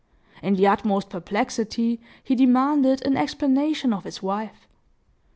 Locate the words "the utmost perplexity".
0.55-2.01